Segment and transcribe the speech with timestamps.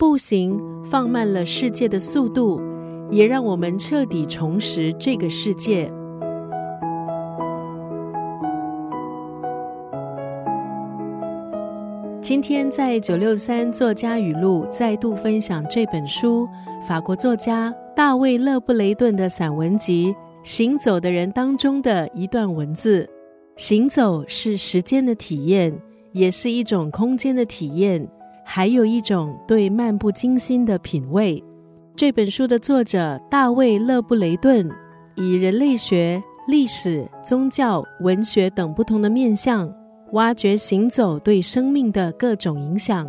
[0.00, 2.58] 步行放慢了世界的速度，
[3.10, 5.92] 也让我们彻底重拾这个世界。
[12.22, 16.48] 今天在九六三作家语录再度分享这本书，
[16.88, 23.06] 法国作家大卫·勒布雷顿的散文集《行走的人》当中的一段文字：
[23.56, 25.78] 行走是时间的体验，
[26.12, 28.08] 也是一种空间的体验，
[28.52, 31.40] 还有一种对漫不经心的品味。
[31.94, 34.68] 这本书的作者大卫·勒布雷顿
[35.14, 39.72] 以人类学、历史、宗教、文学等不同的面向。
[40.14, 43.08] 挖掘行走对生命的各种影响，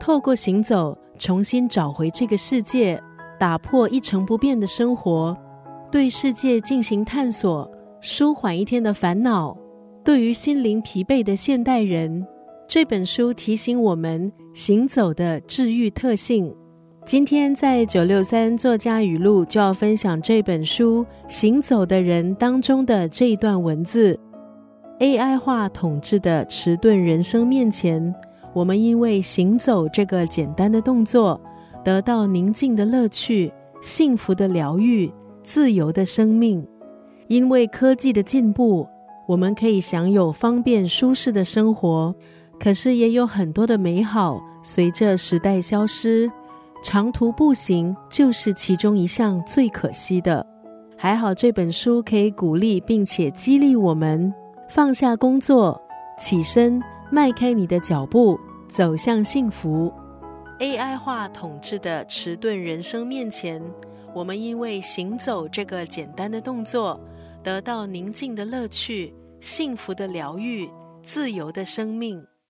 [0.00, 3.00] 透过行走重新找回这个世界，
[3.38, 5.36] 打破一成不变的生活，
[5.92, 7.70] 对世界进行探索，
[8.00, 9.56] 舒缓一天的烦恼。
[10.02, 12.26] 对于心灵疲惫的现代人，
[12.66, 16.52] 这本书提醒我们行走的治愈特性。
[17.06, 24.18] 今天在九六三作家语录就要分享这本书《行走的人》当中的这一段文字。
[24.98, 28.12] AI 化统治的迟钝人生面前，
[28.52, 31.40] 我们因为行走这个简单的动作，
[31.84, 35.10] 得到宁静的乐趣、幸福的疗愈、
[35.44, 36.66] 自由的生命。
[37.28, 38.86] 因为科技的进步，
[39.28, 42.14] 我们可以享有方便舒适的生活，
[42.62, 46.30] 可是也有很多的美好随着时代消失。
[46.82, 50.46] 长途步行就是其中一项最可惜的。
[50.96, 54.32] 还好这本书可以鼓励并且激励我们。
[54.68, 55.80] 放下工作，
[56.18, 58.38] 起身，迈开你的脚步，
[58.68, 59.92] 走向幸福。
[60.58, 63.62] AI 化统治的迟钝人生面前，
[64.14, 67.00] 我们因为行走这个简单的动作，
[67.42, 70.70] 得到宁静的乐趣、幸福的疗愈、
[71.02, 72.24] 自由的生命。